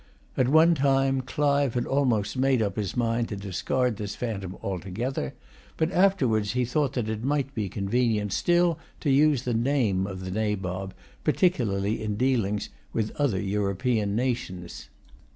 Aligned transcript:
At 0.35 0.47
one 0.47 0.73
time 0.73 1.21
Clive 1.21 1.75
had 1.75 1.85
almost 1.85 2.35
made 2.35 2.59
up 2.63 2.75
his 2.75 2.97
mind 2.97 3.29
to 3.29 3.35
discard 3.35 3.97
this 3.97 4.15
phantom 4.15 4.57
altogether; 4.63 5.35
but 5.77 5.89
he 5.89 5.93
afterwards 5.93 6.53
thought 6.55 6.93
that 6.93 7.07
it 7.07 7.23
might 7.23 7.53
be 7.53 7.69
convenient 7.69 8.33
still 8.33 8.79
to 9.01 9.11
use 9.11 9.43
the 9.43 9.53
name 9.53 10.07
of 10.07 10.25
the 10.25 10.31
Nabob, 10.31 10.95
particularly 11.23 12.01
in 12.01 12.15
dealings 12.15 12.69
with 12.93 13.15
other 13.17 13.39
European 13.39 14.15
nations. 14.15 14.89